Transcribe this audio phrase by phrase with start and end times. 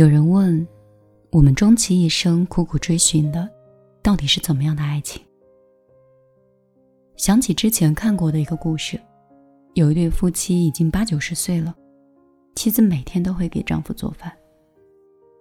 [0.00, 0.66] 有人问：
[1.30, 3.46] 我们终其一生苦苦追寻的，
[4.02, 5.20] 到底是怎么样的爱情？
[7.16, 8.98] 想起之前看过的一个故事，
[9.74, 11.76] 有一对夫妻已经八九十岁了，
[12.54, 14.34] 妻子每天都会给丈夫做饭，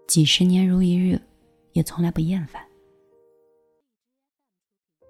[0.10, 1.18] 几十年如一日，
[1.72, 2.62] 也从来不厌烦。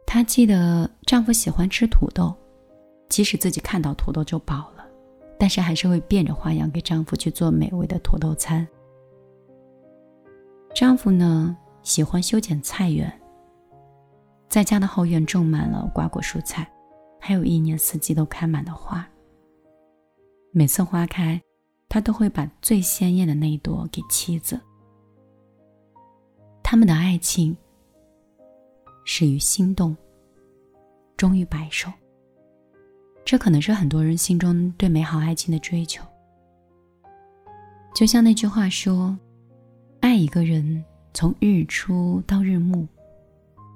[0.06, 2.36] 她记得丈夫喜欢吃土豆，
[3.10, 4.86] 即使自己看到土豆就饱了，
[5.40, 8.68] 但是还是会变着花样给丈夫去做美味的土豆餐。
[10.74, 13.12] 丈夫呢，喜欢修剪菜园，
[14.48, 16.72] 在家的后院种满了瓜果蔬菜，
[17.20, 19.06] 还有一年四季都开满的花。
[20.52, 21.42] 每次花开，
[21.90, 24.60] 他都会把最鲜艳的那一朵给妻子。
[26.64, 27.58] 他们的爱情
[29.04, 29.98] 始于心动，
[31.18, 31.92] 终于白首。
[33.26, 36.06] 这可能是很多人心中对美好爱情的追求。
[37.94, 39.18] 就像那句话说。
[40.20, 42.86] 一个人，从日出到日暮，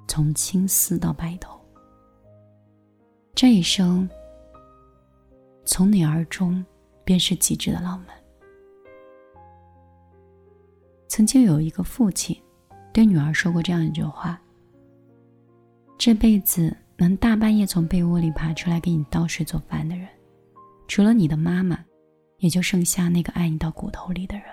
[0.06, 1.58] 从青丝到白头，
[3.34, 4.08] 这一生
[5.64, 6.64] 从你而终，
[7.02, 8.08] 便是极致的浪漫。
[11.08, 12.36] 曾经有一个父亲
[12.92, 14.38] 对女儿说过这样一句话
[15.96, 20.06] ：“这辈子能大半夜从被窝里爬出来给你倒水做饭的人，
[20.88, 21.82] 除了你的妈妈，
[22.38, 24.44] 也就剩下那个爱你到骨头里的人。”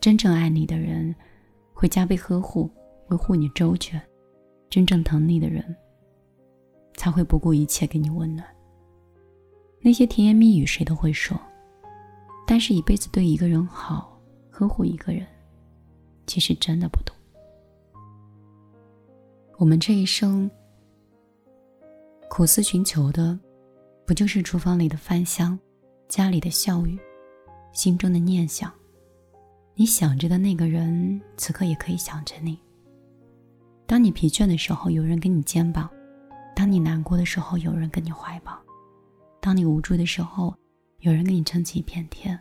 [0.00, 1.14] 真正爱你的人，
[1.74, 2.70] 会加倍呵护，
[3.06, 4.00] 会护你周全；
[4.70, 5.74] 真正疼你的人，
[6.96, 8.46] 才会不顾一切给你温暖。
[9.80, 11.38] 那些甜言蜜语谁都会说，
[12.46, 15.26] 但是一辈子对一个人好，呵护一个人，
[16.26, 17.14] 其实真的不多。
[19.56, 20.48] 我们这一生
[22.30, 23.38] 苦思寻求的，
[24.06, 25.58] 不就是厨房里的饭香，
[26.08, 26.96] 家里的笑语，
[27.72, 28.72] 心中的念想？
[29.80, 32.58] 你想着的那个人，此刻也可以想着你。
[33.86, 35.88] 当你疲倦的时候，有人给你肩膀；
[36.52, 38.54] 当你难过的时候，有人跟你怀抱；
[39.40, 40.52] 当你无助的时候，
[40.98, 42.36] 有人给你撑起一片天。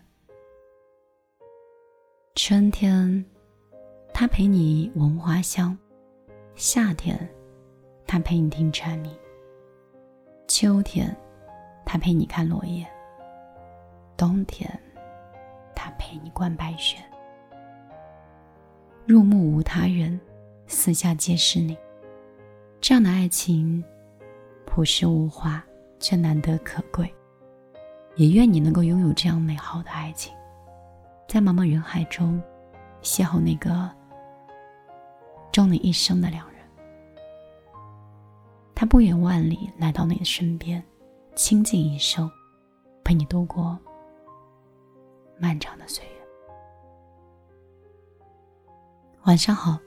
[2.33, 3.23] 春天，
[4.11, 5.77] 他陪你闻花香；
[6.55, 7.29] 夏天，
[8.07, 9.11] 他陪你听蝉鸣；
[10.47, 11.15] 秋天，
[11.85, 12.83] 他陪你看落叶；
[14.17, 14.67] 冬天，
[15.75, 16.97] 他陪你观白雪。
[19.07, 20.19] 入目无他人，
[20.67, 21.77] 四下皆是你。
[22.81, 23.81] 这样的爱情，
[24.65, 25.63] 朴实无华，
[25.97, 27.09] 却难得可贵。
[28.17, 30.35] 也愿你能够拥有这样美好的爱情，
[31.25, 32.43] 在茫茫人海中，
[33.01, 33.89] 邂逅那个
[35.53, 36.59] 终你一生的两人。
[38.75, 40.83] 他不远万里来到你的身边，
[41.33, 42.29] 倾尽一生，
[43.05, 43.79] 陪你度过
[45.39, 46.16] 漫长的岁月。
[49.27, 49.77] 晚上好，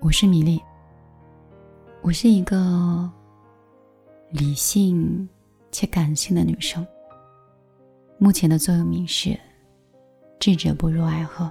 [0.00, 0.62] 我是米粒。
[2.02, 3.10] 我是一个
[4.30, 5.28] 理性
[5.72, 6.86] 且感性的女生。
[8.16, 9.36] 目前的座右铭是
[10.38, 11.50] “智者不入爱河”。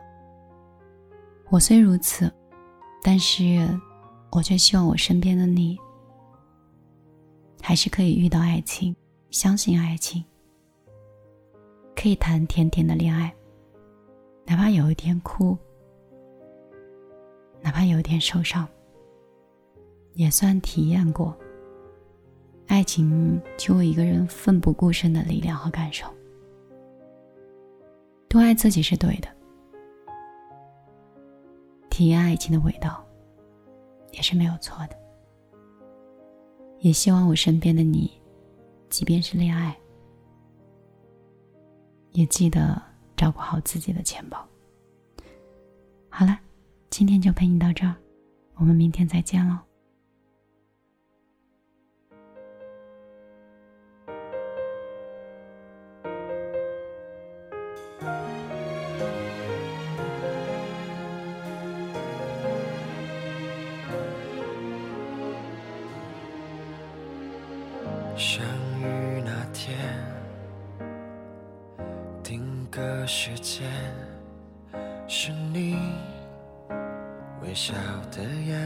[1.51, 2.31] 我虽如此，
[3.03, 3.67] 但是
[4.31, 5.77] 我却希望我身边的你，
[7.61, 8.95] 还是可以遇到爱情，
[9.29, 10.23] 相信爱情，
[11.97, 13.35] 可以谈甜甜的恋爱。
[14.49, 15.55] 哪怕有一天哭，
[17.61, 18.67] 哪怕有一天受伤，
[20.15, 21.37] 也算体验过
[22.65, 26.07] 爱情就为一个人奋不顾身的力量和感受。
[28.27, 29.27] 多爱自己是对的，
[31.91, 33.05] 体验爱情的味道
[34.13, 34.97] 也是没有错的。
[36.79, 38.19] 也希望我身边的你，
[38.89, 39.77] 即便是恋爱，
[42.13, 42.88] 也记得。
[43.19, 44.47] 照顾好自己的钱包。
[46.07, 46.39] 好了，
[46.89, 47.93] 今天就陪你到这儿，
[48.55, 49.57] 我们明天再见喽。
[72.79, 73.67] 个时间，
[75.05, 75.75] 是你
[77.41, 77.73] 微笑
[78.09, 78.57] 的眼，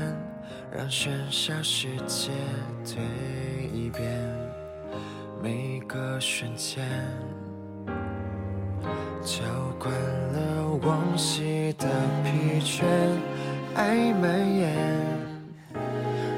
[0.72, 2.30] 让喧嚣世界
[2.86, 4.04] 蜕变。
[5.42, 6.88] 每个瞬间，
[9.24, 9.42] 浇
[9.80, 11.88] 灌了往昔的
[12.24, 12.84] 疲倦，
[13.74, 14.76] 爱蔓延，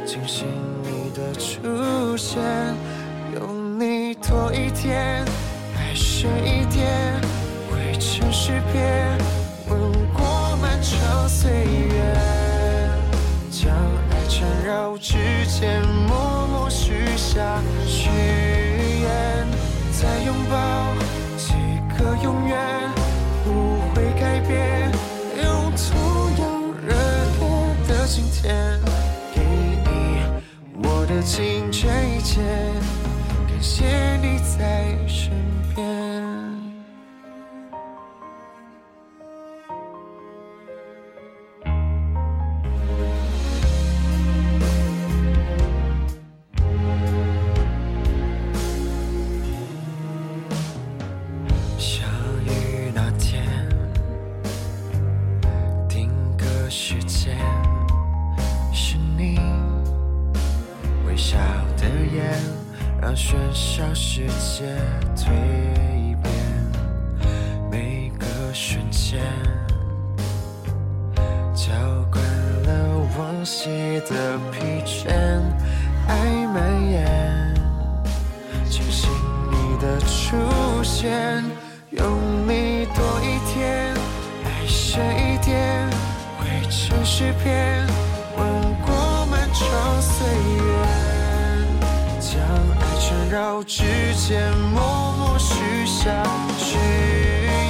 [0.06, 0.48] 惊醒
[0.81, 2.42] 你的出现，
[3.33, 5.25] 用你多一天，
[5.75, 6.65] 爱深一。
[8.47, 8.80] 是别
[9.69, 12.15] 吻过漫长岁月，
[13.50, 13.74] 将
[14.12, 18.07] 爱缠绕指尖，默默许下誓
[19.01, 19.47] 言，
[19.92, 20.94] 再拥抱
[21.36, 21.53] 几
[21.97, 22.56] 个永远，
[23.44, 24.92] 不会改变，
[25.44, 25.97] 用同
[26.38, 26.45] 样
[26.86, 26.94] 热
[27.39, 27.44] 烈
[27.88, 28.80] 的今天，
[29.33, 30.21] 给你
[30.83, 31.71] 我的尽
[64.16, 64.64] 世界
[65.14, 65.28] 蜕
[66.22, 66.32] 变。
[67.70, 69.20] 每个瞬间，
[71.54, 71.74] 浇
[72.10, 72.24] 灌
[72.64, 75.12] 了往昔的疲倦，
[76.08, 77.54] 爱蔓延。
[78.70, 79.10] 庆幸
[79.52, 80.38] 你的出
[80.82, 81.44] 现，
[81.90, 82.10] 有
[82.48, 83.94] 你多一天，
[84.46, 85.90] 爱深一点，
[86.40, 87.86] 会成诗篇，
[93.56, 93.84] 缠绕指
[94.16, 94.81] 尖，默
[95.18, 96.12] 默许下
[96.57, 96.75] 誓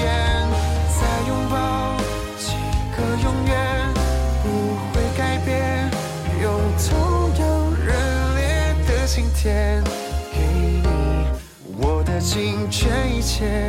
[0.01, 0.49] 言，
[0.89, 1.95] 再拥抱
[2.39, 2.53] 几
[2.95, 3.53] 个永远，
[4.41, 4.45] 不
[4.91, 5.91] 会改变，
[6.41, 6.89] 用同
[7.39, 7.45] 样
[7.85, 7.93] 热
[8.35, 9.83] 烈的晴天。
[10.33, 10.39] 给
[10.81, 10.87] 你
[11.77, 13.64] 我的尽全一切，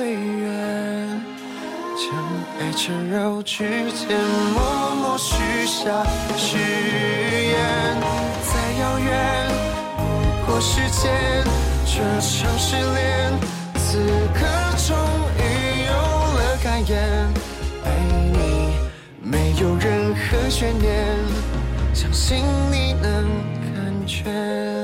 [0.00, 0.48] 岁月，
[1.94, 2.08] 将
[2.58, 4.16] 爱缠绕指尖，
[4.54, 5.34] 默默许
[5.66, 6.06] 下
[6.38, 8.00] 誓言。
[8.48, 9.50] 再遥远，
[10.46, 11.12] 不过时间，
[11.84, 13.38] 这场失恋，
[13.76, 13.98] 此
[14.32, 14.40] 刻
[14.88, 14.96] 终
[15.36, 17.28] 于有了感言。
[17.84, 17.86] 爱
[18.32, 18.72] 你
[19.22, 21.14] 没有任何悬念，
[21.92, 22.38] 相信
[22.72, 23.28] 你能
[23.74, 24.79] 感觉。